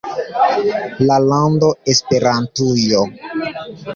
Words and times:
La 1.09 1.19
lando 1.25 1.69
Esperantujo. 1.93 3.03